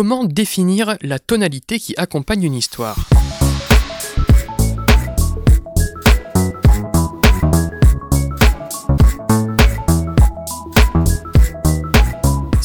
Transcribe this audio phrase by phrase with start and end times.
[0.00, 2.96] Comment définir la tonalité qui accompagne une histoire?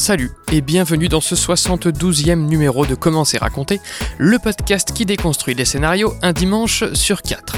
[0.06, 3.80] Salut et bienvenue dans ce 72e numéro de Comment c'est raconté,
[4.18, 7.56] le podcast qui déconstruit les scénarios un dimanche sur quatre.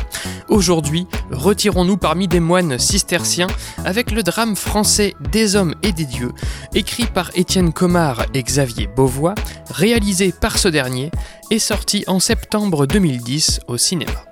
[0.49, 3.49] Aujourd'hui, retirons-nous parmi des moines cisterciens
[3.85, 6.33] avec le drame français Des hommes et des dieux,
[6.75, 9.35] écrit par Étienne Comard et Xavier Beauvois,
[9.69, 11.11] réalisé par ce dernier
[11.51, 14.25] et sorti en septembre 2010 au cinéma.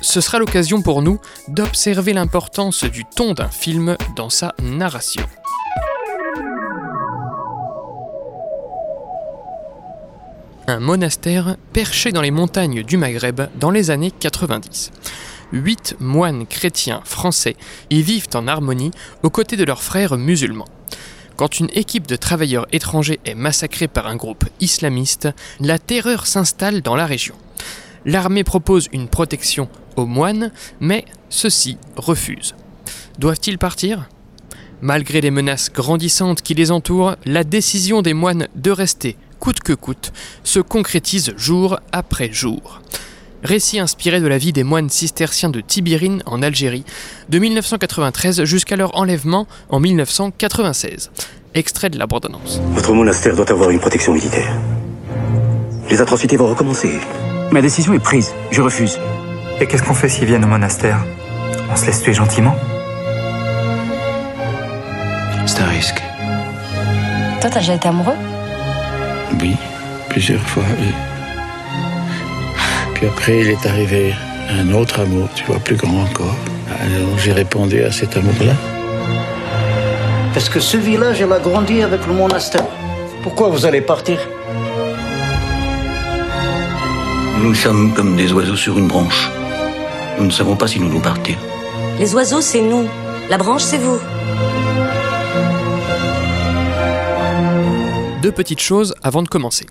[0.00, 5.22] Ce sera l'occasion pour nous d'observer l'importance du ton d'un film dans sa narration.
[10.78, 14.92] Monastère perché dans les montagnes du Maghreb dans les années 90.
[15.52, 17.56] Huit moines chrétiens français
[17.90, 18.92] y vivent en harmonie
[19.22, 20.68] aux côtés de leurs frères musulmans.
[21.36, 25.28] Quand une équipe de travailleurs étrangers est massacrée par un groupe islamiste,
[25.58, 27.34] la terreur s'installe dans la région.
[28.04, 32.54] L'armée propose une protection aux moines, mais ceux-ci refusent.
[33.18, 34.08] Doivent-ils partir?
[34.82, 39.72] Malgré les menaces grandissantes qui les entourent, la décision des moines de rester coûte que
[39.72, 40.12] coûte,
[40.44, 42.80] se concrétise jour après jour.
[43.42, 46.84] Récit inspiré de la vie des moines cisterciens de Tibirine en Algérie,
[47.30, 51.10] de 1993 jusqu'à leur enlèvement en 1996.
[51.54, 52.60] Extrait de l'abandonnance.
[52.74, 54.54] Votre monastère doit avoir une protection militaire.
[55.88, 56.90] Les atrocités vont recommencer.
[57.50, 58.32] Ma décision est prise.
[58.52, 59.00] Je refuse.
[59.58, 61.04] Et qu'est-ce qu'on fait s'ils viennent au monastère?
[61.72, 62.54] On se laisse tuer gentiment?
[65.46, 66.00] C'est un risque.
[67.40, 68.14] Toi, t'as déjà été amoureux?
[69.40, 69.56] Oui,
[70.08, 70.92] plusieurs fois, oui.
[72.94, 74.14] Puis après, il est arrivé
[74.50, 76.36] un autre amour, tu vois, plus grand encore.
[76.68, 78.52] Alors j'ai répondu à cet amour-là.
[80.32, 82.66] Parce que ce village, il a grandi avec le monastère.
[83.22, 84.18] Pourquoi vous allez partir?
[87.42, 89.30] Nous sommes comme des oiseaux sur une branche.
[90.18, 91.36] Nous ne savons pas si nous nous partir.
[91.98, 92.86] Les oiseaux, c'est nous.
[93.28, 93.98] La branche, c'est vous.
[98.20, 99.66] Deux petites choses avant de commencer.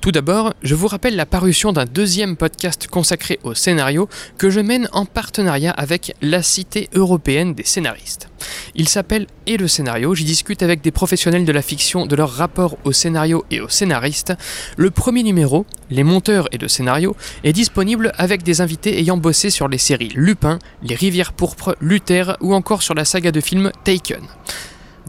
[0.00, 4.60] Tout d'abord, je vous rappelle la parution d'un deuxième podcast consacré au scénario que je
[4.60, 8.28] mène en partenariat avec la Cité européenne des scénaristes.
[8.76, 12.30] Il s'appelle Et le scénario, j'y discute avec des professionnels de la fiction de leur
[12.30, 14.32] rapport au scénario et aux scénaristes.
[14.76, 19.50] Le premier numéro, Les monteurs et le scénario, est disponible avec des invités ayant bossé
[19.50, 23.72] sur les séries Lupin, Les rivières pourpres, Luther ou encore sur la saga de films
[23.84, 24.22] Taken.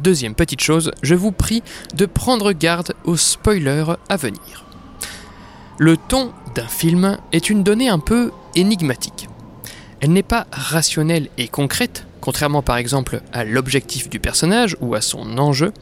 [0.01, 1.63] Deuxième petite chose, je vous prie
[1.95, 4.65] de prendre garde aux spoilers à venir.
[5.79, 9.27] Le ton d'un film est une donnée un peu énigmatique.
[9.99, 15.01] Elle n'est pas rationnelle et concrète, contrairement par exemple à l'objectif du personnage ou à
[15.01, 15.73] son enjeu.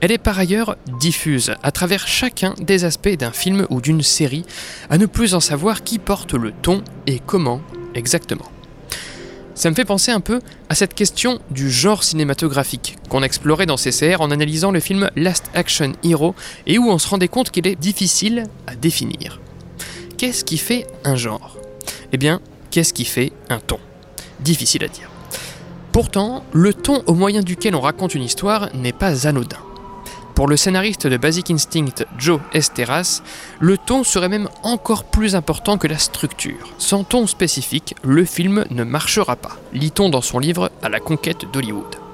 [0.00, 4.44] Elle est par ailleurs diffuse à travers chacun des aspects d'un film ou d'une série,
[4.90, 7.60] à ne plus en savoir qui porte le ton et comment
[7.94, 8.50] exactement.
[9.56, 13.76] Ça me fait penser un peu à cette question du genre cinématographique qu'on explorait dans
[13.76, 16.34] CCR en analysant le film Last Action Hero
[16.66, 19.40] et où on se rendait compte qu'il est difficile à définir.
[20.18, 21.56] Qu'est-ce qui fait un genre?
[22.12, 23.78] Eh bien, qu'est-ce qui fait un ton?
[24.40, 25.08] Difficile à dire.
[25.90, 29.65] Pourtant, le ton au moyen duquel on raconte une histoire n'est pas anodin.
[30.36, 33.22] Pour le scénariste de Basic Instinct, Joe Esteras,
[33.58, 36.74] le ton serait même encore plus important que la structure.
[36.76, 41.50] Sans ton spécifique, le film ne marchera pas, lit-on dans son livre À la conquête
[41.54, 42.05] d'Hollywood.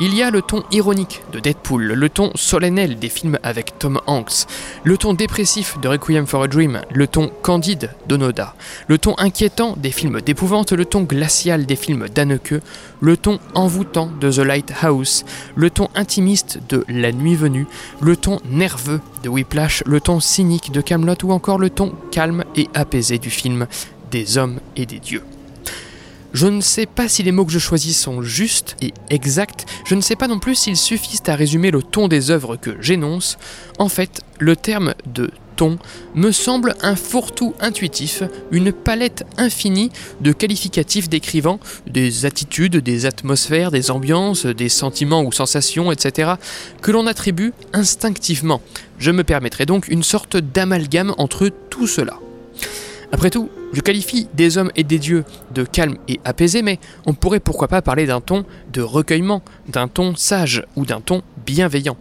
[0.00, 4.00] Il y a le ton ironique de Deadpool, le ton solennel des films avec Tom
[4.06, 4.46] Hanks,
[4.84, 8.54] le ton dépressif de Requiem for a Dream, le ton candide d'Onoda,
[8.86, 12.62] le ton inquiétant des films d'épouvante, le ton glacial des films d'Anneke,
[13.00, 15.24] le ton envoûtant de The Lighthouse,
[15.56, 17.66] le ton intimiste de La Nuit Venue,
[18.00, 22.44] le ton nerveux de Whiplash, le ton cynique de Camelot ou encore le ton calme
[22.54, 23.66] et apaisé du film
[24.12, 25.24] Des hommes et des dieux.
[26.40, 29.96] Je ne sais pas si les mots que je choisis sont justes et exacts, je
[29.96, 33.38] ne sais pas non plus s'ils suffisent à résumer le ton des œuvres que j'énonce.
[33.80, 35.80] En fait, le terme de ton
[36.14, 39.90] me semble un fourre-tout intuitif, une palette infinie
[40.20, 41.58] de qualificatifs décrivant
[41.88, 46.34] des attitudes, des atmosphères, des ambiances, des sentiments ou sensations, etc.,
[46.82, 48.62] que l'on attribue instinctivement.
[49.00, 52.20] Je me permettrai donc une sorte d'amalgame entre tout cela.
[53.10, 55.24] Après tout, je qualifie des hommes et des dieux
[55.54, 59.88] de calme et apaisé, mais on pourrait pourquoi pas parler d'un ton de recueillement, d'un
[59.88, 61.96] ton sage ou d'un ton bienveillant.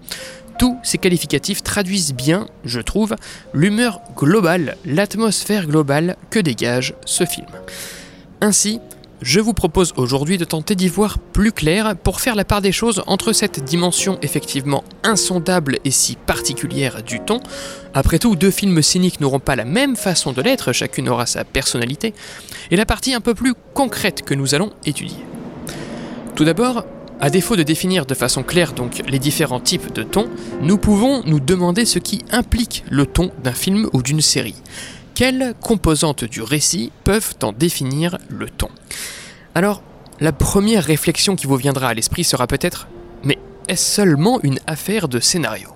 [0.60, 3.16] Tous ces qualificatifs traduisent bien, je trouve,
[3.54, 7.48] l'humeur globale, l'atmosphère globale que dégage ce film.
[8.42, 8.80] Ainsi,
[9.22, 12.72] je vous propose aujourd'hui de tenter d'y voir plus clair pour faire la part des
[12.72, 17.40] choses entre cette dimension effectivement insondable et si particulière du ton.
[17.94, 21.44] Après tout, deux films cyniques n'auront pas la même façon de l'être, chacune aura sa
[21.44, 22.14] personnalité,
[22.70, 25.18] et la partie un peu plus concrète que nous allons étudier.
[26.36, 26.86] Tout d'abord,
[27.20, 30.30] à défaut de définir de façon claire donc les différents types de tons,
[30.62, 34.56] nous pouvons nous demander ce qui implique le ton d'un film ou d'une série.
[35.18, 38.70] Quelles composantes du récit peuvent en définir le ton
[39.56, 39.82] Alors,
[40.20, 42.88] la première réflexion qui vous viendra à l'esprit sera peut-être
[43.24, 45.70] Mais est-ce seulement une affaire de scénario?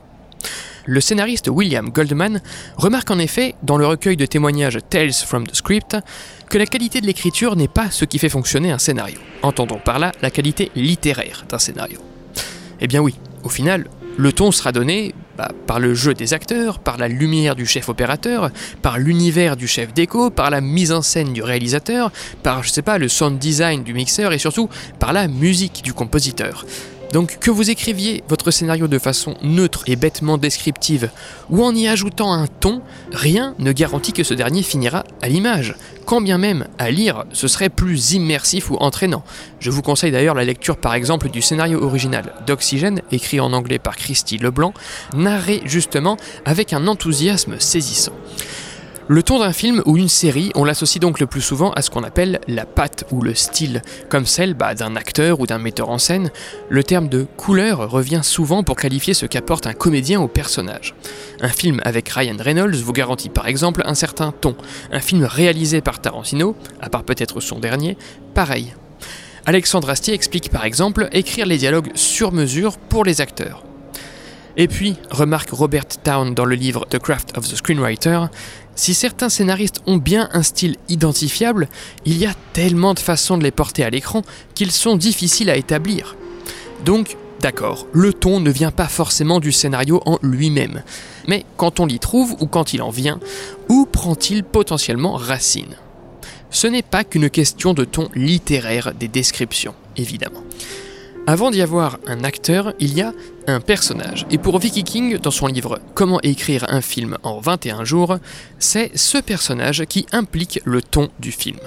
[0.85, 2.39] Le scénariste William Goldman
[2.77, 5.97] remarque en effet, dans le recueil de témoignages Tales from the Script,
[6.47, 9.17] que la qualité de l'écriture n'est pas ce qui fait fonctionner un scénario.
[9.41, 11.99] Entendons par là la qualité littéraire d'un scénario.
[12.79, 16.77] Eh bien oui, au final, le ton sera donné bah, par le jeu des acteurs,
[16.77, 18.51] par la lumière du chef opérateur,
[18.83, 22.11] par l'univers du chef déco, par la mise en scène du réalisateur,
[22.43, 25.93] par, je sais pas, le sound design du mixeur et surtout par la musique du
[25.93, 26.63] compositeur.
[27.11, 31.09] Donc que vous écriviez votre scénario de façon neutre et bêtement descriptive,
[31.49, 32.81] ou en y ajoutant un ton,
[33.11, 35.75] rien ne garantit que ce dernier finira à l'image.
[36.05, 39.23] Quand bien même à lire, ce serait plus immersif ou entraînant.
[39.59, 43.79] Je vous conseille d'ailleurs la lecture par exemple du scénario original d'Oxygène, écrit en anglais
[43.79, 44.73] par Christy Leblanc,
[45.13, 48.13] narré justement avec un enthousiasme saisissant.
[49.13, 51.89] Le ton d'un film ou une série, on l'associe donc le plus souvent à ce
[51.89, 55.89] qu'on appelle la patte ou le style, comme celle bah, d'un acteur ou d'un metteur
[55.89, 56.31] en scène.
[56.69, 60.95] Le terme de couleur revient souvent pour qualifier ce qu'apporte un comédien au personnage.
[61.41, 64.55] Un film avec Ryan Reynolds vous garantit par exemple un certain ton.
[64.93, 67.97] Un film réalisé par Tarantino, à part peut-être son dernier,
[68.33, 68.73] pareil.
[69.45, 73.65] Alexandre Astier explique par exemple écrire les dialogues sur mesure pour les acteurs.
[74.57, 78.25] Et puis, remarque Robert Town dans le livre The Craft of the Screenwriter,
[78.81, 81.69] si certains scénaristes ont bien un style identifiable,
[82.03, 84.23] il y a tellement de façons de les porter à l'écran
[84.55, 86.15] qu'ils sont difficiles à établir.
[86.83, 90.81] Donc, d'accord, le ton ne vient pas forcément du scénario en lui-même,
[91.27, 93.19] mais quand on l'y trouve ou quand il en vient,
[93.69, 95.77] où prend-il potentiellement racine?
[96.49, 100.41] Ce n'est pas qu'une question de ton littéraire des descriptions, évidemment.
[101.27, 103.13] Avant d'y avoir un acteur, il y a
[103.45, 104.25] un personnage.
[104.31, 108.18] Et pour Vicky King, dans son livre Comment écrire un film en 21 jours,
[108.57, 111.59] c'est ce personnage qui implique le ton du film.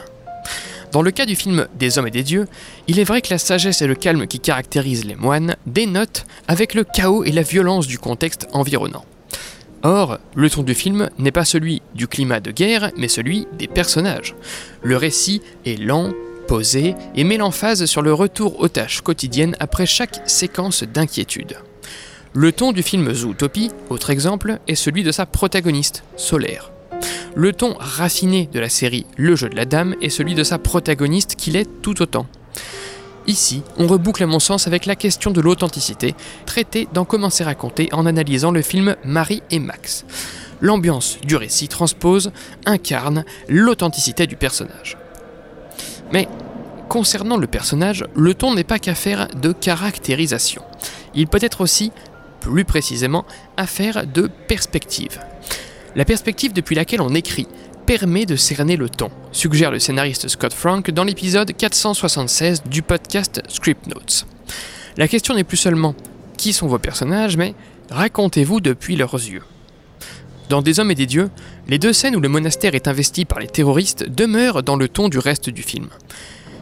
[0.90, 2.46] Dans le cas du film Des hommes et des dieux,
[2.88, 6.74] il est vrai que la sagesse et le calme qui caractérisent les moines dénotent avec
[6.74, 9.04] le chaos et la violence du contexte environnant.
[9.84, 13.68] Or, le ton du film n'est pas celui du climat de guerre, mais celui des
[13.68, 14.34] personnages.
[14.82, 16.10] Le récit est lent,
[16.46, 21.58] posé et met l'emphase sur le retour aux tâches quotidiennes après chaque séquence d'inquiétude.
[22.32, 26.72] Le ton du film Zootopie, autre exemple, est celui de sa protagoniste, Solaire.
[27.34, 30.58] Le ton raffiné de la série Le jeu de la dame est celui de sa
[30.58, 32.26] protagoniste qui l'est tout autant.
[33.26, 36.14] Ici, on reboucle à mon sens avec la question de l'authenticité,
[36.44, 40.04] traitée dans Comment c'est raconté en analysant le film Marie et Max.
[40.60, 42.32] L'ambiance du récit transpose,
[42.66, 44.96] incarne l'authenticité du personnage.
[46.14, 46.28] Mais
[46.88, 50.62] concernant le personnage, le ton n'est pas qu'affaire de caractérisation.
[51.12, 51.90] Il peut être aussi,
[52.40, 53.24] plus précisément,
[53.56, 55.18] affaire de perspective.
[55.96, 57.48] La perspective depuis laquelle on écrit
[57.84, 63.42] permet de cerner le ton, suggère le scénariste Scott Frank dans l'épisode 476 du podcast
[63.48, 64.24] Script Notes.
[64.96, 65.96] La question n'est plus seulement
[66.36, 67.54] qui sont vos personnages, mais
[67.90, 69.42] racontez-vous depuis leurs yeux.
[70.48, 71.30] Dans Des hommes et des dieux,
[71.68, 75.08] les deux scènes où le monastère est investi par les terroristes demeurent dans le ton
[75.08, 75.88] du reste du film.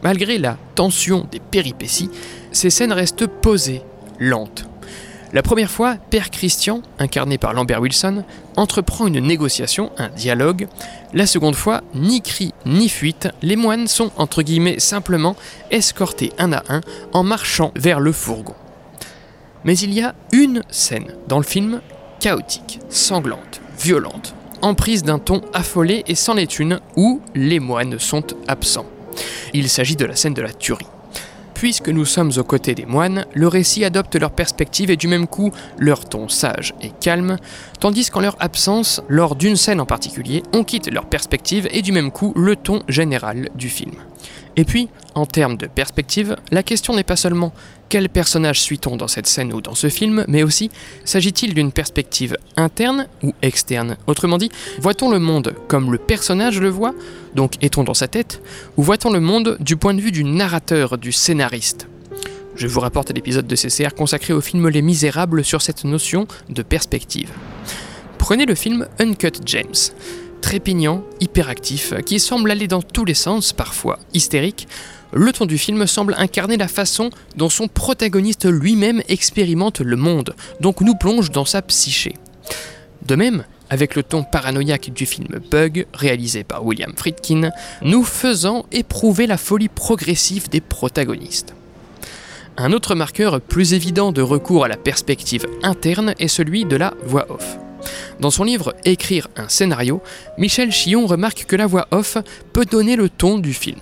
[0.03, 2.09] Malgré la tension des péripéties,
[2.51, 3.81] ces scènes restent posées,
[4.19, 4.65] lentes.
[5.33, 8.23] La première fois, Père Christian, incarné par Lambert Wilson,
[8.55, 10.67] entreprend une négociation, un dialogue.
[11.13, 15.35] La seconde fois, ni cri ni fuite, les moines sont entre guillemets simplement
[15.71, 16.81] escortés un à un
[17.13, 18.53] en marchant vers le fourgon.
[19.63, 21.81] Mais il y a une scène dans le film
[22.19, 28.25] chaotique, sanglante, violente, emprise d'un ton affolé et sans les thunes, où les moines sont
[28.47, 28.85] absents.
[29.53, 30.87] Il s'agit de la scène de la tuerie.
[31.53, 35.27] Puisque nous sommes aux côtés des moines, le récit adopte leur perspective et du même
[35.27, 37.37] coup leur ton sage et calme,
[37.79, 41.93] tandis qu'en leur absence, lors d'une scène en particulier, on quitte leur perspective et du
[41.93, 43.93] même coup le ton général du film.
[44.55, 47.53] Et puis, en termes de perspective, la question n'est pas seulement
[47.89, 50.69] quel personnage suit-on dans cette scène ou dans ce film, mais aussi
[51.05, 53.97] s'agit-il d'une perspective interne ou externe?
[54.07, 56.93] Autrement dit, voit-on le monde comme le personnage le voit,
[57.35, 58.41] donc est-on dans sa tête,
[58.77, 61.87] ou voit-on le monde du point de vue du narrateur, du scénariste?
[62.55, 66.61] Je vous rapporte l'épisode de CCR consacré au film Les Misérables sur cette notion de
[66.61, 67.31] perspective.
[68.19, 69.91] Prenez le film Uncut James
[70.43, 74.67] trépignant, hyperactif, qui semble aller dans tous les sens, parfois hystérique,
[75.13, 80.35] le ton du film semble incarner la façon dont son protagoniste lui-même expérimente le monde,
[80.59, 82.15] donc nous plonge dans sa psyché.
[83.05, 87.49] De même, avec le ton paranoïaque du film Bug, réalisé par William Friedkin,
[87.81, 91.55] nous faisant éprouver la folie progressive des protagonistes.
[92.57, 96.93] Un autre marqueur plus évident de recours à la perspective interne est celui de la
[97.05, 97.62] voix off.
[98.23, 100.01] Dans son livre Écrire un scénario,
[100.37, 102.17] Michel Chillon remarque que la voix off
[102.53, 103.81] peut donner le ton du film.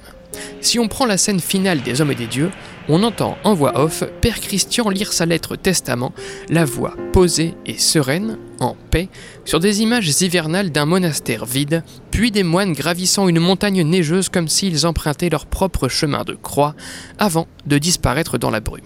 [0.62, 2.50] Si on prend la scène finale des Hommes et des Dieux,
[2.89, 6.12] on entend en voix off Père Christian lire sa lettre testament,
[6.50, 9.10] la voix posée et sereine, en paix,
[9.45, 14.48] sur des images hivernales d'un monastère vide, puis des moines gravissant une montagne neigeuse comme
[14.48, 16.74] s'ils empruntaient leur propre chemin de croix,
[17.19, 18.81] avant de disparaître dans la brume.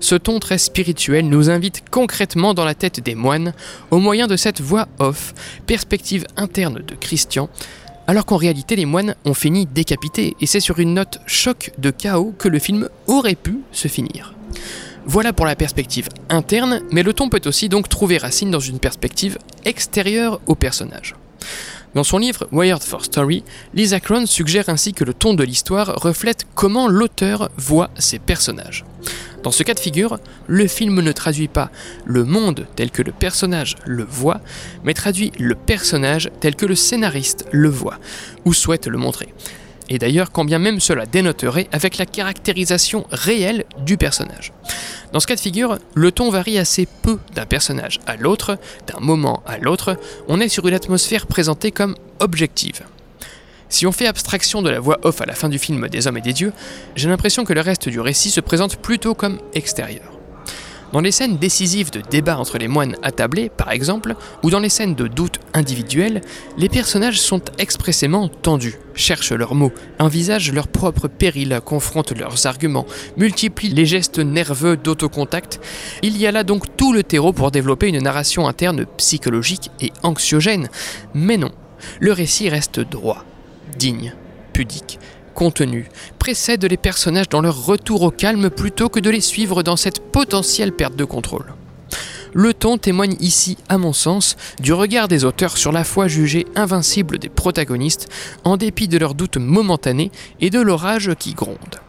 [0.00, 3.52] Ce ton très spirituel nous invite concrètement dans la tête des moines,
[3.90, 5.34] au moyen de cette voix off,
[5.66, 7.48] perspective interne de Christian,
[8.06, 11.90] alors qu'en réalité les moines ont fini décapités, et c'est sur une note choc de
[11.90, 14.34] chaos que le film aurait pu se finir.
[15.06, 18.78] Voilà pour la perspective interne, mais le ton peut aussi donc trouver racine dans une
[18.78, 21.14] perspective extérieure au personnage.
[21.94, 23.42] Dans son livre Wired for Story,
[23.74, 28.84] Lisa Cron suggère ainsi que le ton de l'histoire reflète comment l'auteur voit ses personnages.
[29.42, 31.70] Dans ce cas de figure, le film ne traduit pas
[32.04, 34.40] le monde tel que le personnage le voit,
[34.84, 37.98] mais traduit le personnage tel que le scénariste le voit,
[38.44, 39.32] ou souhaite le montrer.
[39.88, 44.52] Et d'ailleurs, quand bien même cela dénoterait avec la caractérisation réelle du personnage.
[45.12, 48.56] Dans ce cas de figure, le ton varie assez peu d'un personnage à l'autre,
[48.86, 49.96] d'un moment à l'autre,
[50.28, 52.82] on est sur une atmosphère présentée comme objective.
[53.70, 56.18] Si on fait abstraction de la voix off à la fin du film des hommes
[56.18, 56.52] et des dieux,
[56.96, 60.20] j'ai l'impression que le reste du récit se présente plutôt comme extérieur.
[60.92, 64.68] Dans les scènes décisives de débat entre les moines attablés, par exemple, ou dans les
[64.68, 66.20] scènes de doute individuels,
[66.58, 72.86] les personnages sont expressément tendus, cherchent leurs mots, envisagent leurs propres périls, confrontent leurs arguments,
[73.16, 75.60] multiplient les gestes nerveux d'autocontact.
[76.02, 79.92] Il y a là donc tout le terreau pour développer une narration interne psychologique et
[80.02, 80.68] anxiogène.
[81.14, 81.52] Mais non,
[82.00, 83.24] le récit reste droit,
[83.76, 84.14] digne,
[84.52, 84.98] pudique,
[85.34, 89.76] contenu, précède les personnages dans leur retour au calme plutôt que de les suivre dans
[89.76, 91.54] cette potentielle perte de contrôle.
[92.32, 96.46] Le ton témoigne ici, à mon sens, du regard des auteurs sur la foi jugée
[96.54, 98.08] invincible des protagonistes,
[98.44, 101.80] en dépit de leurs doutes momentanés et de l'orage qui gronde.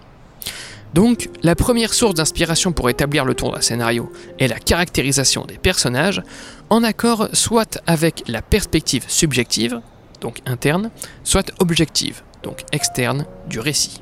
[0.93, 5.57] Donc, la première source d'inspiration pour établir le ton d'un scénario est la caractérisation des
[5.57, 6.21] personnages,
[6.69, 9.79] en accord soit avec la perspective subjective,
[10.21, 10.91] donc interne,
[11.23, 13.99] soit objective, donc externe, du récit.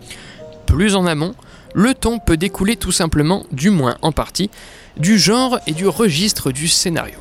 [0.65, 1.33] Plus en amont,
[1.73, 4.49] le ton peut découler tout simplement, du moins en partie,
[4.97, 7.17] du genre et du registre du scénario.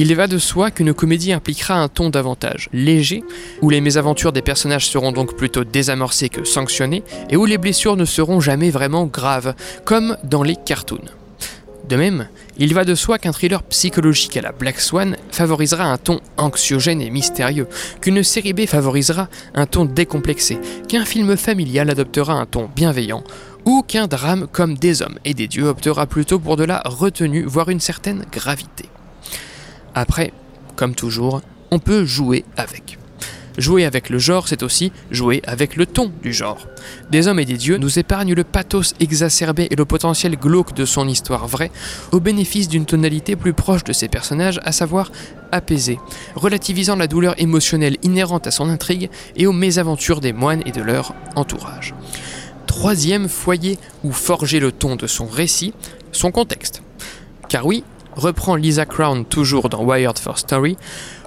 [0.00, 3.24] Il va de soi qu'une comédie impliquera un ton davantage léger,
[3.62, 7.96] où les mésaventures des personnages seront donc plutôt désamorcées que sanctionnées, et où les blessures
[7.96, 11.00] ne seront jamais vraiment graves, comme dans les cartoons.
[11.88, 12.28] De même,
[12.58, 17.00] il va de soi qu'un thriller psychologique à la Black Swan favorisera un ton anxiogène
[17.00, 17.68] et mystérieux,
[18.00, 23.22] qu'une série B favorisera un ton décomplexé, qu'un film familial adoptera un ton bienveillant,
[23.64, 27.44] ou qu'un drame comme Des hommes et des dieux optera plutôt pour de la retenue,
[27.44, 28.86] voire une certaine gravité.
[29.94, 30.32] Après,
[30.74, 31.40] comme toujours,
[31.70, 32.98] on peut jouer avec.
[33.58, 36.68] Jouer avec le genre, c'est aussi jouer avec le ton du genre.
[37.10, 40.84] Des hommes et des dieux nous épargnent le pathos exacerbé et le potentiel glauque de
[40.84, 41.72] son histoire vraie,
[42.12, 45.10] au bénéfice d'une tonalité plus proche de ses personnages, à savoir
[45.50, 45.98] apaisée,
[46.36, 50.82] relativisant la douleur émotionnelle inhérente à son intrigue et aux mésaventures des moines et de
[50.82, 51.94] leur entourage.
[52.68, 55.74] Troisième foyer où forger le ton de son récit,
[56.12, 56.82] son contexte.
[57.48, 57.82] Car oui,
[58.18, 60.76] reprend Lisa Crown toujours dans Wired for Story,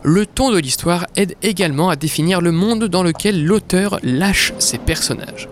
[0.04, 4.78] le ton de l'histoire aide également à définir le monde dans lequel l'auteur lâche ses
[4.78, 5.50] personnages.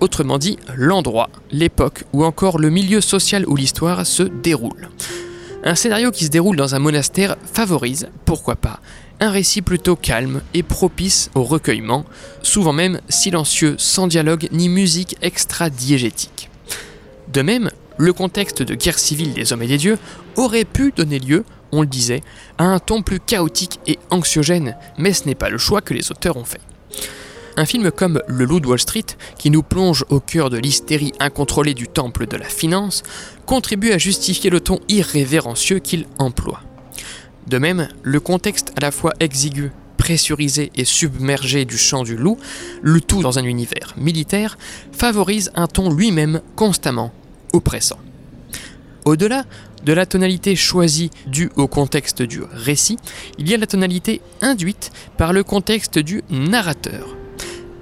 [0.00, 4.90] Autrement dit, l'endroit, l'époque ou encore le milieu social où l'histoire se déroule.
[5.64, 8.80] Un scénario qui se déroule dans un monastère favorise, pourquoi pas,
[9.20, 12.04] un récit plutôt calme et propice au recueillement,
[12.42, 16.50] souvent même silencieux, sans dialogue ni musique extra-diégétique.
[17.32, 19.98] De même, le contexte de guerre civile des hommes et des dieux
[20.36, 22.22] aurait pu donner lieu, on le disait,
[22.58, 26.10] à un ton plus chaotique et anxiogène, mais ce n'est pas le choix que les
[26.10, 26.60] auteurs ont fait.
[27.58, 29.06] Un film comme Le Loup de Wall Street,
[29.38, 33.02] qui nous plonge au cœur de l'hystérie incontrôlée du temple de la finance,
[33.46, 36.60] contribue à justifier le ton irrévérencieux qu'il emploie.
[37.46, 42.36] De même, le contexte à la fois exigu, pressurisé et submergé du chant du loup,
[42.82, 44.58] le tout dans un univers militaire,
[44.92, 47.12] favorise un ton lui-même constamment
[49.04, 49.44] Au-delà
[49.84, 52.98] de la tonalité choisie due au contexte du récit,
[53.38, 57.16] il y a la tonalité induite par le contexte du narrateur.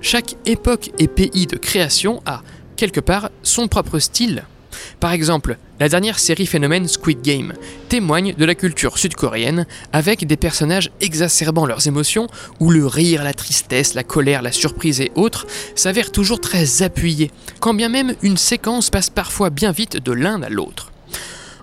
[0.02, 2.42] Chaque époque et pays de création a,
[2.76, 4.44] quelque part, son propre style.
[5.00, 7.52] Par exemple, la dernière série phénomène Squid Game
[7.88, 12.26] témoigne de la culture sud-coréenne avec des personnages exacerbant leurs émotions
[12.60, 17.30] où le rire, la tristesse, la colère, la surprise et autres s'avèrent toujours très appuyés,
[17.60, 20.92] quand bien même une séquence passe parfois bien vite de l'un à l'autre.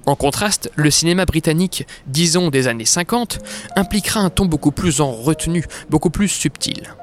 [0.06, 3.39] En contraste, le cinéma britannique, disons des années 50,
[3.75, 6.96] impliquera un ton beaucoup plus en retenue, beaucoup plus subtil.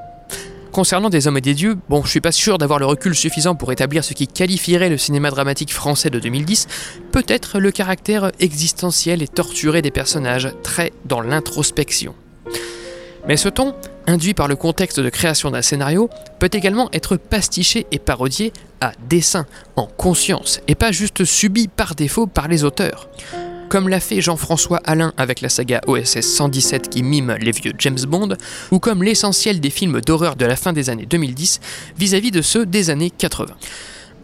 [0.79, 3.57] Concernant Des Hommes et des Dieux, bon, je suis pas sûr d'avoir le recul suffisant
[3.57, 6.69] pour établir ce qui qualifierait le cinéma dramatique français de 2010,
[7.11, 12.15] peut-être le caractère existentiel et torturé des personnages, très dans l'introspection.
[13.27, 13.75] Mais ce ton,
[14.07, 18.93] induit par le contexte de création d'un scénario, peut également être pastiché et parodié à
[19.09, 23.09] dessein, en conscience, et pas juste subi par défaut par les auteurs.
[23.69, 27.99] Comme l'a fait Jean-François Alain avec la saga OSS 117 qui mime les vieux James
[28.09, 28.31] Bond,
[28.71, 31.61] ou comme l'essentiel des films d'horreur de la fin des années 2010
[31.99, 33.55] vis-à-vis de ceux des années 80.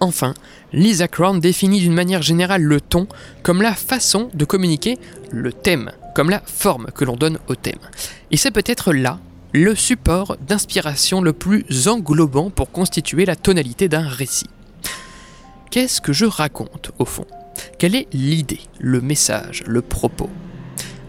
[0.00, 0.32] Enfin,
[0.72, 3.06] Lisa Crown définit d'une manière générale le ton
[3.42, 4.98] comme la façon de communiquer
[5.30, 7.78] le thème, comme la forme que l'on donne au thème.
[8.30, 9.18] Et c'est peut-être là
[9.52, 14.48] le support d'inspiration le plus englobant pour constituer la tonalité d'un récit.
[15.70, 17.26] Qu'est-ce que je raconte au fond?
[17.78, 20.30] Quelle est l'idée, le message, le propos?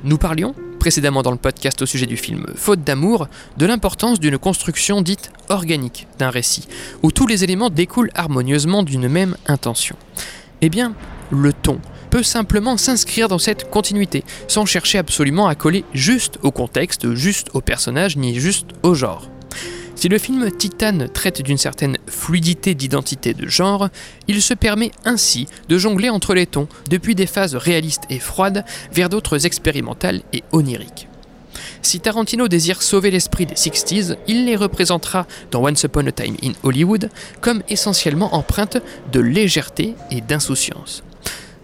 [0.04, 4.38] Nous parlions, précédemment dans le podcast au sujet du film Faute d'amour, de l'importance d'une
[4.38, 6.68] construction dite organique d'un récit,
[7.02, 9.96] où tous les éléments découlent harmonieusement d'une même intention.
[10.62, 10.94] Eh bien,
[11.32, 11.80] le ton,
[12.12, 17.50] peut simplement s'inscrire dans cette continuité, sans chercher absolument à coller juste au contexte, juste
[17.54, 19.30] au personnage, ni juste au genre.
[19.96, 23.90] Si le film Titan traite d'une certaine fluidité d'identité de genre,
[24.28, 28.66] il se permet ainsi de jongler entre les tons, depuis des phases réalistes et froides
[28.92, 31.08] vers d'autres expérimentales et oniriques.
[31.82, 36.36] Si Tarantino désire sauver l'esprit des 60s, il les représentera dans Once Upon a Time
[36.44, 37.10] in Hollywood
[37.42, 38.78] comme essentiellement empreintes
[39.12, 41.04] de légèreté et d'insouciance.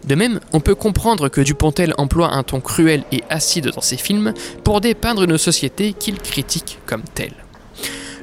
[0.07, 3.97] De même, on peut comprendre que Dupontel emploie un ton cruel et acide dans ses
[3.97, 4.33] films
[4.63, 7.35] pour dépeindre une société qu'il critique comme telle.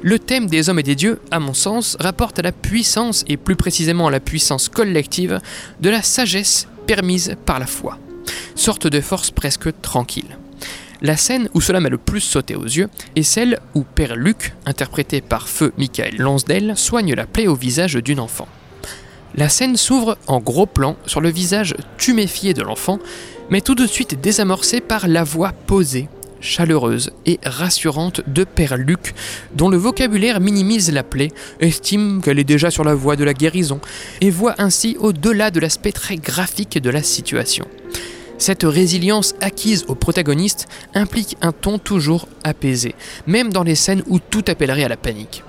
[0.01, 3.35] Le thème des hommes et des dieux, à mon sens, rapporte à la puissance, et
[3.35, 5.39] plus précisément à la puissance collective,
[5.81, 7.99] de la sagesse permise par la foi.
[8.55, 10.37] Sorte de force presque tranquille.
[11.01, 14.53] La scène où cela m'a le plus sauté aux yeux est celle où Père Luc,
[14.65, 18.47] interprété par feu Michael Lansdale, soigne la plaie au visage d'une enfant.
[19.35, 22.99] La scène s'ouvre en gros plan sur le visage tuméfié de l'enfant,
[23.49, 26.09] mais tout de suite désamorcée par la voix posée,
[26.41, 29.13] chaleureuse et rassurante de Père Luc,
[29.53, 33.33] dont le vocabulaire minimise la plaie, estime qu'elle est déjà sur la voie de la
[33.33, 33.79] guérison,
[34.21, 37.65] et voit ainsi au-delà de l'aspect très graphique de la situation.
[38.37, 42.95] Cette résilience acquise au protagoniste implique un ton toujours apaisé,
[43.27, 45.43] même dans les scènes où tout appellerait à la panique.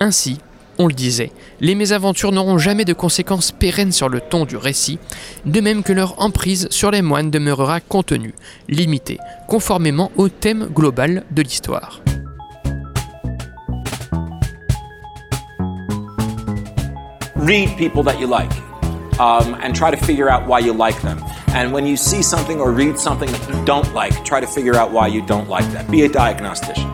[0.00, 0.38] Ainsi,
[0.82, 4.98] on le disait, les mésaventures n'auront jamais de conséquences pérennes sur le ton du récit,
[5.44, 8.34] de même que leur emprise sur les moines demeurera contenue,
[8.68, 9.18] limitée,
[9.48, 12.00] conformément au thème global de l'histoire.
[17.36, 18.52] Read people that you like
[19.18, 21.22] um, and try to figure out why you like them.
[21.54, 24.76] And when you see something or read something that you don't like, try to figure
[24.76, 25.90] out why you don't like that.
[25.90, 26.91] Be a diagnostician.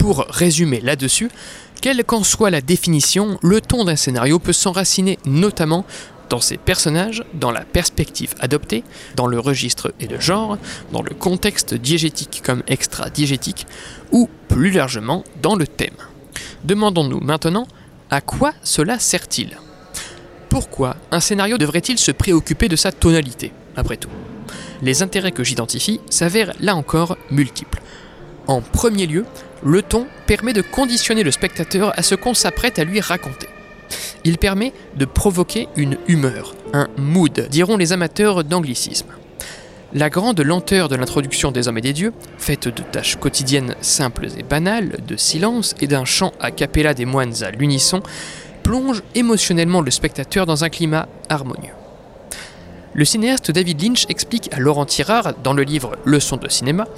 [0.00, 1.30] Pour résumer là-dessus,
[1.82, 5.84] quelle qu'en soit la définition, le ton d'un scénario peut s'enraciner notamment
[6.30, 8.82] dans ses personnages, dans la perspective adoptée,
[9.16, 10.56] dans le registre et le genre,
[10.90, 13.66] dans le contexte diégétique comme extra-diégétique,
[14.10, 15.96] ou plus largement dans le thème.
[16.64, 17.68] Demandons-nous maintenant
[18.08, 19.58] à quoi cela sert-il?
[20.48, 24.08] Pourquoi un scénario devrait-il se préoccuper de sa tonalité, après tout?
[24.80, 27.82] Les intérêts que j'identifie s'avèrent là encore multiples.
[28.50, 29.26] En premier lieu,
[29.62, 33.46] le ton permet de conditionner le spectateur à ce qu'on s'apprête à lui raconter.
[34.24, 39.06] Il permet de provoquer une humeur, un mood, diront les amateurs d'anglicisme.
[39.92, 44.26] La grande lenteur de l'introduction des hommes et des dieux, faite de tâches quotidiennes simples
[44.36, 48.02] et banales, de silence et d'un chant a cappella des moines à l'unisson,
[48.64, 51.74] plonge émotionnellement le spectateur dans un climat harmonieux.
[52.94, 56.88] Le cinéaste David Lynch explique à Laurent Tirard, dans le livre Leçon de cinéma,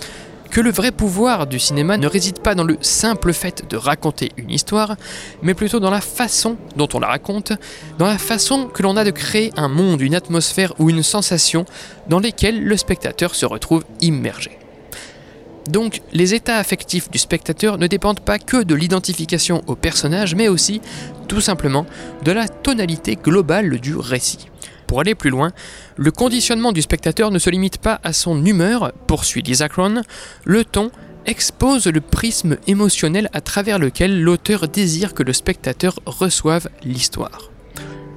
[0.53, 4.33] que le vrai pouvoir du cinéma ne réside pas dans le simple fait de raconter
[4.37, 4.97] une histoire,
[5.41, 7.55] mais plutôt dans la façon dont on la raconte,
[7.99, 11.65] dans la façon que l'on a de créer un monde, une atmosphère ou une sensation
[12.07, 14.59] dans lesquelles le spectateur se retrouve immergé.
[15.71, 20.49] Donc les états affectifs du spectateur ne dépendent pas que de l'identification au personnage, mais
[20.49, 20.83] aussi,
[21.29, 21.87] tout simplement,
[22.25, 24.52] de la tonalité globale du récit.
[24.93, 25.53] Pour aller plus loin,
[25.97, 30.03] le conditionnement du spectateur ne se limite pas à son humeur, poursuit Lisa Cron,
[30.45, 30.91] le ton
[31.25, 37.51] expose le prisme émotionnel à travers lequel l'auteur désire que le spectateur reçoive l'histoire.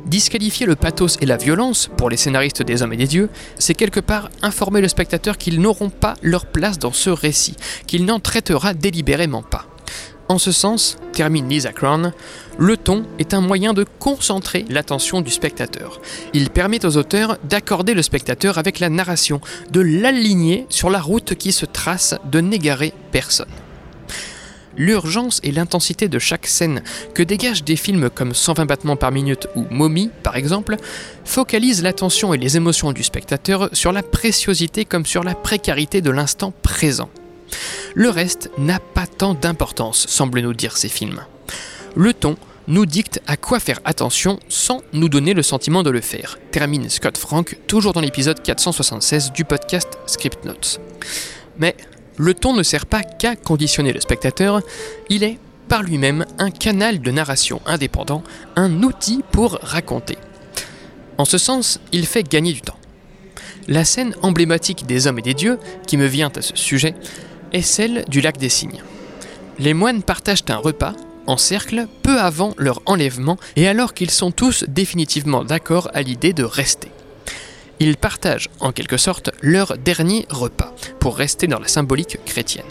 [0.06, 3.74] Disqualifier le pathos et la violence pour les scénaristes des hommes et des dieux, c'est
[3.74, 7.56] quelque part informer le spectateur qu'ils n'auront pas leur place dans ce récit,
[7.88, 9.66] qu'il n'en traitera délibérément pas.
[10.28, 12.12] En ce sens, termine Lisa Cron,
[12.58, 16.02] le ton est un moyen de concentrer l'attention du spectateur.
[16.34, 19.40] Il permet aux auteurs d'accorder le spectateur avec la narration,
[19.72, 23.46] de l'aligner sur la route qui se trace, de n'égarer personne
[24.78, 26.84] l'urgence et l'intensité de chaque scène
[27.14, 30.76] que dégagent des films comme 120 battements par minute ou Mommy, par exemple,
[31.24, 36.12] focalisent l'attention et les émotions du spectateur sur la préciosité comme sur la précarité de
[36.12, 37.10] l'instant présent.
[37.94, 41.22] Le reste n'a pas tant d'importance, semblent nous dire ces films.
[41.96, 42.36] Le ton
[42.68, 46.90] nous dicte à quoi faire attention sans nous donner le sentiment de le faire, termine
[46.90, 50.80] Scott Frank, toujours dans l'épisode 476 du podcast Script Notes.
[51.58, 51.76] Mais
[52.18, 54.62] le ton ne sert pas qu'à conditionner le spectateur,
[55.10, 58.24] il est par lui-même un canal de narration indépendant,
[58.56, 60.18] un outil pour raconter.
[61.18, 62.78] En ce sens, il fait gagner du temps.
[63.68, 66.94] La scène emblématique des hommes et des dieux, qui me vient à ce sujet,
[67.56, 68.84] est celle du lac des cygnes.
[69.60, 70.94] Les moines partagent un repas,
[71.26, 76.34] en cercle, peu avant leur enlèvement, et alors qu'ils sont tous définitivement d'accord à l'idée
[76.34, 76.92] de rester.
[77.80, 82.66] Ils partagent en quelque sorte leur dernier repas, pour rester dans la symbolique chrétienne.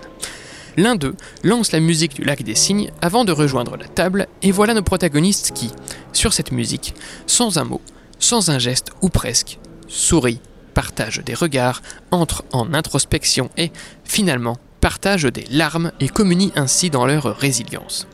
[0.76, 4.52] L'un d'eux lance la musique du lac des cygnes avant de rejoindre la table, et
[4.52, 5.70] voilà nos protagonistes qui,
[6.12, 6.94] sur cette musique,
[7.26, 7.80] sans un mot,
[8.18, 10.40] sans un geste ou presque, sourient,
[10.74, 13.72] partagent des regards, entrent en introspection et,
[14.04, 18.06] finalement, partagent des larmes et communient ainsi dans leur résilience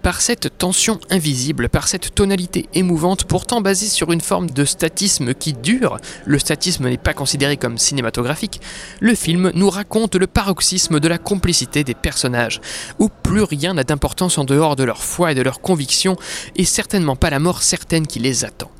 [0.00, 5.34] par cette tension invisible, par cette tonalité émouvante, pourtant basée sur une forme de statisme
[5.34, 8.60] qui dure, le statisme n'est pas considéré comme cinématographique,
[9.00, 12.60] le film nous raconte le paroxysme de la complicité des personnages,
[13.00, 16.16] où plus rien n'a d'importance en dehors de leur foi et de leurs convictions,
[16.54, 18.70] et certainement pas la mort certaine qui les attend.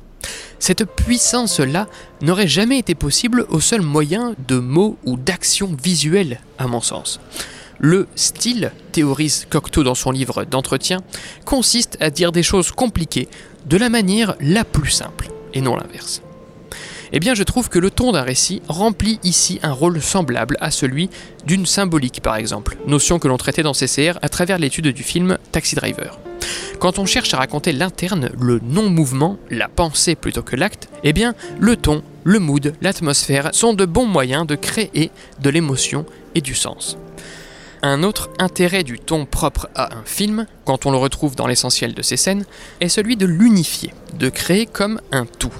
[0.59, 1.87] Cette puissance-là
[2.21, 7.19] n'aurait jamais été possible au seul moyen de mots ou d'actions visuelles, à mon sens.
[7.79, 11.01] Le style, théorise Cocteau dans son livre d'entretien,
[11.45, 13.29] consiste à dire des choses compliquées
[13.67, 16.21] de la manière la plus simple, et non l'inverse.
[17.13, 20.71] Eh bien, je trouve que le ton d'un récit remplit ici un rôle semblable à
[20.71, 21.09] celui
[21.45, 25.37] d'une symbolique, par exemple, notion que l'on traitait dans CCR à travers l'étude du film
[25.51, 26.19] Taxi Driver.
[26.79, 31.33] Quand on cherche à raconter l'interne, le non-mouvement, la pensée plutôt que l'acte, eh bien,
[31.59, 36.05] le ton, le mood, l'atmosphère sont de bons moyens de créer de l'émotion
[36.35, 36.97] et du sens.
[37.83, 41.93] Un autre intérêt du ton propre à un film, quand on le retrouve dans l'essentiel
[41.93, 42.45] de ses scènes,
[42.81, 45.53] est celui de l'unifier, de créer comme un tout.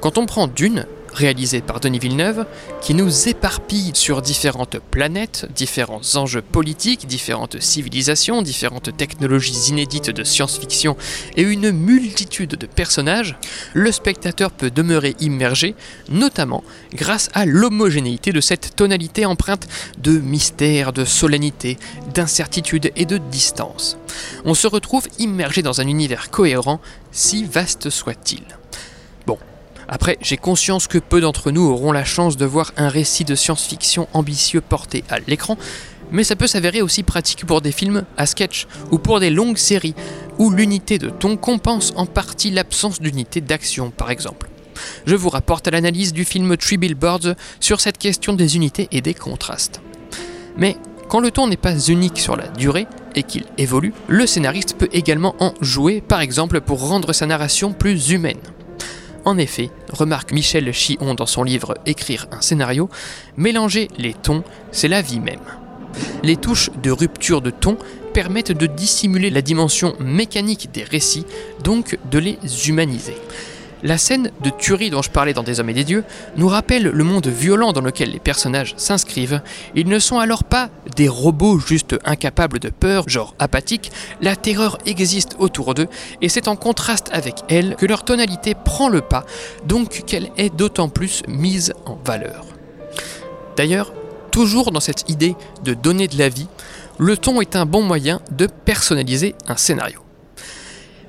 [0.00, 2.46] Quand on prend Dune, réalisé par Denis Villeneuve,
[2.80, 10.24] qui nous éparpille sur différentes planètes, différents enjeux politiques, différentes civilisations, différentes technologies inédites de
[10.24, 10.96] science-fiction
[11.36, 13.36] et une multitude de personnages,
[13.74, 15.74] le spectateur peut demeurer immergé,
[16.08, 19.68] notamment grâce à l'homogénéité de cette tonalité empreinte
[19.98, 21.78] de mystère, de solennité,
[22.14, 23.96] d'incertitude et de distance.
[24.44, 26.80] On se retrouve immergé dans un univers cohérent,
[27.12, 28.42] si vaste soit-il.
[29.92, 33.34] Après, j'ai conscience que peu d'entre nous auront la chance de voir un récit de
[33.34, 35.58] science-fiction ambitieux porté à l'écran,
[36.12, 39.56] mais ça peut s'avérer aussi pratique pour des films à sketch ou pour des longues
[39.56, 39.96] séries,
[40.38, 44.48] où l'unité de ton compense en partie l'absence d'unité d'action, par exemple.
[45.06, 49.00] Je vous rapporte à l'analyse du film Three Billboards sur cette question des unités et
[49.00, 49.80] des contrastes.
[50.56, 50.76] Mais
[51.08, 54.88] quand le ton n'est pas unique sur la durée et qu'il évolue, le scénariste peut
[54.92, 58.38] également en jouer, par exemple pour rendre sa narration plus humaine.
[59.24, 62.88] En effet, remarque Michel Chion dans son livre Écrire un scénario,
[63.36, 65.40] mélanger les tons, c'est la vie même.
[66.22, 67.76] Les touches de rupture de ton
[68.14, 71.26] permettent de dissimuler la dimension mécanique des récits,
[71.62, 73.16] donc de les humaniser.
[73.82, 76.04] La scène de tuerie dont je parlais dans Des Hommes et des Dieux
[76.36, 79.40] nous rappelle le monde violent dans lequel les personnages s'inscrivent.
[79.74, 83.90] Ils ne sont alors pas des robots juste incapables de peur, genre apathiques,
[84.20, 85.88] la terreur existe autour d'eux
[86.20, 89.24] et c'est en contraste avec elle que leur tonalité prend le pas,
[89.64, 92.44] donc qu'elle est d'autant plus mise en valeur.
[93.56, 93.94] D'ailleurs,
[94.30, 96.48] toujours dans cette idée de donner de la vie,
[96.98, 100.00] le ton est un bon moyen de personnaliser un scénario.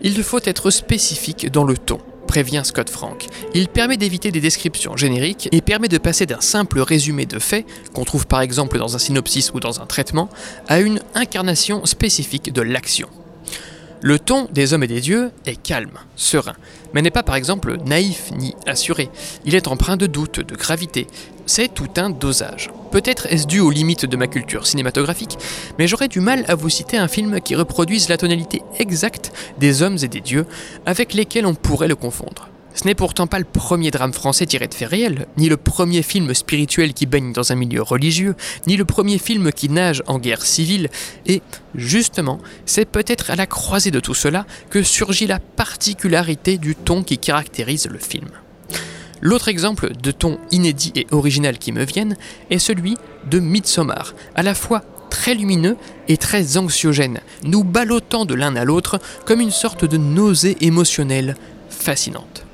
[0.01, 1.99] Il faut être spécifique dans le ton
[2.31, 3.27] prévient Scott Frank.
[3.53, 7.65] Il permet d'éviter des descriptions génériques et permet de passer d'un simple résumé de faits,
[7.91, 10.29] qu'on trouve par exemple dans un synopsis ou dans un traitement,
[10.69, 13.09] à une incarnation spécifique de l'action.
[14.03, 16.55] Le ton des hommes et des dieux est calme, serein,
[16.91, 19.11] mais n'est pas par exemple naïf ni assuré.
[19.45, 21.05] Il est empreint de doute, de gravité.
[21.45, 22.71] C'est tout un dosage.
[22.91, 25.37] Peut-être est-ce dû aux limites de ma culture cinématographique,
[25.77, 29.83] mais j'aurais du mal à vous citer un film qui reproduise la tonalité exacte des
[29.83, 30.47] hommes et des dieux
[30.87, 32.49] avec lesquels on pourrait le confondre.
[32.73, 36.01] Ce n'est pourtant pas le premier drame français tiré de faits réels, ni le premier
[36.01, 40.19] film spirituel qui baigne dans un milieu religieux, ni le premier film qui nage en
[40.19, 40.89] guerre civile,
[41.27, 41.41] et
[41.75, 47.03] justement, c'est peut-être à la croisée de tout cela que surgit la particularité du ton
[47.03, 48.29] qui caractérise le film.
[49.19, 52.17] L'autre exemple de ton inédit et original qui me vienne
[52.49, 52.97] est celui
[53.29, 58.65] de Midsommar, à la fois très lumineux et très anxiogène, nous ballottant de l'un à
[58.65, 61.35] l'autre comme une sorte de nausée émotionnelle
[61.69, 62.45] fascinante.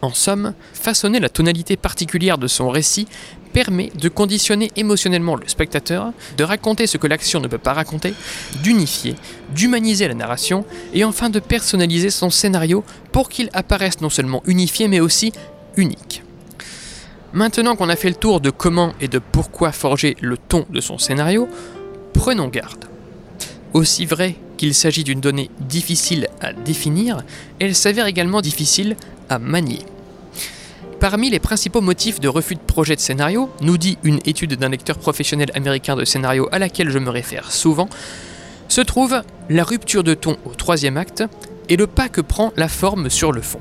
[0.00, 3.08] En somme, façonner la tonalité particulière de son récit
[3.52, 8.14] permet de conditionner émotionnellement le spectateur, de raconter ce que l'action ne peut pas raconter,
[8.62, 9.16] d'unifier,
[9.54, 14.86] d'humaniser la narration et enfin de personnaliser son scénario pour qu'il apparaisse non seulement unifié
[14.86, 15.32] mais aussi
[15.76, 16.22] unique.
[17.32, 20.80] Maintenant qu'on a fait le tour de comment et de pourquoi forger le ton de
[20.80, 21.48] son scénario,
[22.14, 22.84] prenons garde.
[23.74, 27.22] Aussi vrai qu'il s'agit d'une donnée difficile à définir,
[27.60, 28.96] elle s'avère également difficile
[29.30, 29.80] à manier.
[31.00, 34.68] Parmi les principaux motifs de refus de projet de scénario, nous dit une étude d'un
[34.68, 37.88] lecteur professionnel américain de scénario à laquelle je me réfère souvent,
[38.68, 41.22] se trouve la rupture de ton au troisième acte
[41.68, 43.60] et le pas que prend la forme sur le fond.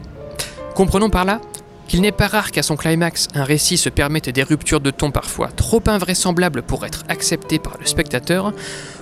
[0.76, 1.40] Comprenons par là
[1.88, 5.12] qu'il n'est pas rare qu'à son climax, un récit se permette des ruptures de ton
[5.12, 8.52] parfois trop invraisemblables pour être acceptées par le spectateur,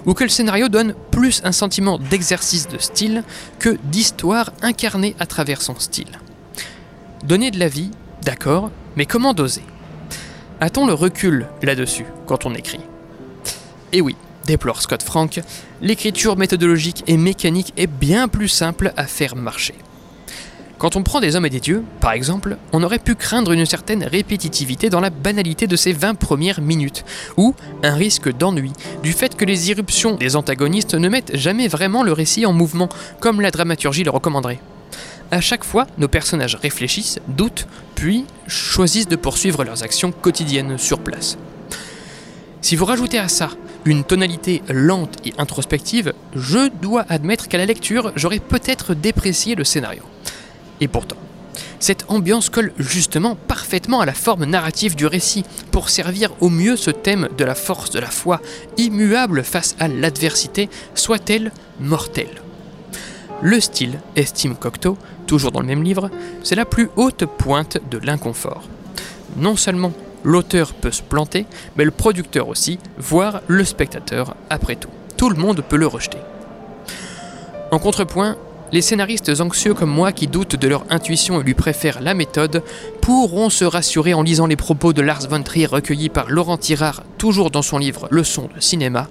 [0.05, 3.23] ou que le scénario donne plus un sentiment d'exercice de style
[3.59, 6.19] que d'histoire incarnée à travers son style.
[7.23, 7.91] Donner de la vie,
[8.23, 9.63] d'accord, mais comment doser?
[10.61, 12.81] A-t-on le recul là-dessus quand on écrit?
[13.91, 14.15] Et oui,
[14.45, 15.41] déplore Scott Frank,
[15.81, 19.75] l'écriture méthodologique et mécanique est bien plus simple à faire marcher.
[20.77, 23.65] Quand on prend des hommes et des dieux, par exemple, on aurait pu craindre une
[23.65, 27.05] certaine répétitivité dans la banalité de ces 20 premières minutes,
[27.37, 32.03] ou un risque d'ennui, du fait que les irruptions des antagonistes ne mettent jamais vraiment
[32.03, 32.89] le récit en mouvement,
[33.21, 34.59] comme la dramaturgie le recommanderait.
[35.31, 40.99] À chaque fois, nos personnages réfléchissent, doutent, puis choisissent de poursuivre leurs actions quotidiennes sur
[40.99, 41.37] place.
[42.61, 43.49] Si vous rajoutez à ça
[43.85, 49.63] une tonalité lente et introspective, je dois admettre qu'à la lecture, j'aurais peut-être déprécié le
[49.63, 50.03] scénario.
[50.81, 51.17] Et pourtant,
[51.79, 56.75] cette ambiance colle justement parfaitement à la forme narrative du récit pour servir au mieux
[56.75, 58.41] ce thème de la force de la foi,
[58.77, 62.41] immuable face à l'adversité, soit-elle mortelle.
[63.41, 66.09] Le style, estime Cocteau, toujours dans le même livre,
[66.43, 68.63] c'est la plus haute pointe de l'inconfort.
[69.37, 74.89] Non seulement l'auteur peut se planter, mais le producteur aussi, voire le spectateur après tout.
[75.17, 76.17] Tout le monde peut le rejeter.
[77.71, 78.37] En contrepoint,
[78.71, 82.63] les scénaristes anxieux comme moi qui doutent de leur intuition et lui préfèrent la méthode
[83.01, 87.03] pourront se rassurer en lisant les propos de Lars von Trier recueillis par Laurent Tirard,
[87.17, 89.07] toujours dans son livre Leçon de cinéma.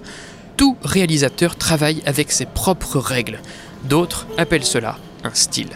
[0.57, 3.39] Tout réalisateur travaille avec ses propres règles.
[3.83, 5.69] D'autres appellent cela un style.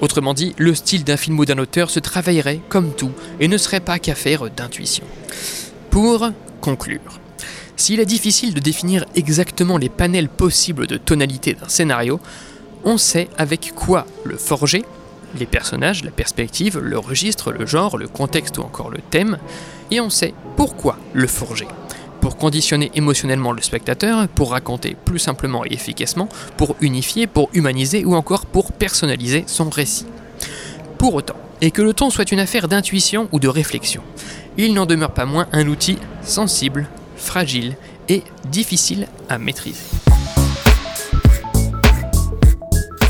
[0.00, 3.56] Autrement dit, le style d'un film ou d'un auteur se travaillerait comme tout et ne
[3.56, 5.04] serait pas qu'affaire d'intuition.
[5.90, 7.20] Pour conclure,
[7.76, 12.20] s'il est difficile de définir exactement les panels possibles de tonalité d'un scénario,
[12.84, 14.84] on sait avec quoi le forger,
[15.38, 19.38] les personnages, la perspective, le registre, le genre, le contexte ou encore le thème,
[19.90, 21.66] et on sait pourquoi le forger.
[22.20, 28.04] Pour conditionner émotionnellement le spectateur, pour raconter plus simplement et efficacement, pour unifier, pour humaniser
[28.04, 30.06] ou encore pour personnaliser son récit.
[30.96, 34.02] Pour autant, et que le ton soit une affaire d'intuition ou de réflexion,
[34.56, 37.76] il n'en demeure pas moins un outil sensible, fragile
[38.08, 40.13] et difficile à maîtriser.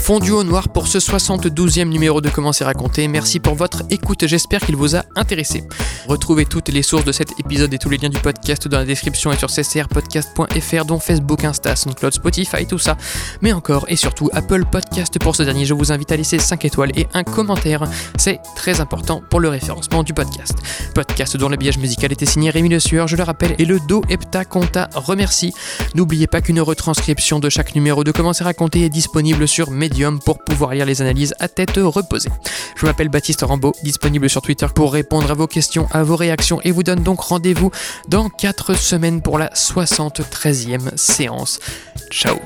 [0.04, 3.08] Fondu au noir pour ce 72e numéro de Comment c'est raconté.
[3.08, 5.64] Merci pour votre écoute, j'espère qu'il vous a intéressé.
[6.06, 8.84] Retrouvez toutes les sources de cet épisode et tous les liens du podcast dans la
[8.84, 12.96] description et sur ccrpodcast.fr dont Facebook, Insta, SoundCloud, Spotify, tout ça.
[13.40, 16.64] Mais encore et surtout Apple Podcast pour ce dernier, je vous invite à laisser 5
[16.64, 17.84] étoiles et un commentaire.
[18.16, 20.54] C'est très important pour le référencement du podcast.
[20.94, 24.02] Podcast dont l'habillage musical était signé Rémi Le Sueur, je le rappelle, et le Do
[24.08, 25.54] Hepta Conta remercie.
[25.94, 30.20] N'oubliez pas qu'une retranscription de chaque numéro de Comment c'est raconté est disponible sur Medium
[30.20, 32.30] pour pouvoir lire les analyses à tête reposée.
[32.76, 36.61] Je m'appelle Baptiste Rambaud, disponible sur Twitter pour répondre à vos questions, à vos réactions
[36.62, 37.70] et vous donne donc rendez-vous
[38.09, 41.61] dans 4 semaines pour la 73e séance.
[42.11, 42.37] Ciao